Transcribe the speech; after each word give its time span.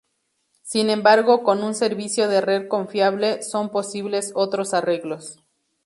Sin 0.63 0.89
embargo, 0.89 1.43
con 1.43 1.61
un 1.61 1.75
servicio 1.75 2.27
de 2.27 2.41
red 2.41 2.67
confiable 2.67 3.43
son 3.43 3.69
posibles 3.69 4.31
otros 4.33 4.73
arreglos. 4.73 5.37